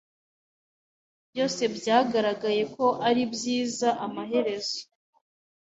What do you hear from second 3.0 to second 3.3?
ari